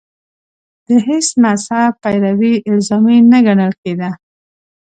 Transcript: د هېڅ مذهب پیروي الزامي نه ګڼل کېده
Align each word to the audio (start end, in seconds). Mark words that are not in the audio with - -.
د 0.87 0.89
هېڅ 1.07 1.27
مذهب 1.43 1.91
پیروي 2.03 2.53
الزامي 2.69 3.17
نه 3.31 3.39
ګڼل 3.45 3.71
کېده 3.81 4.09